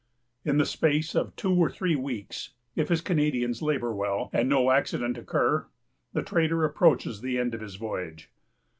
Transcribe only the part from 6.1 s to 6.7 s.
the trader